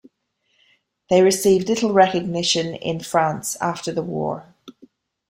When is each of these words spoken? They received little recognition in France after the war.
They 1.11 1.21
received 1.21 1.69
little 1.69 1.93
recognition 1.93 2.73
in 2.73 3.01
France 3.01 3.55
after 3.57 3.91
the 3.91 4.01
war. 4.01 4.51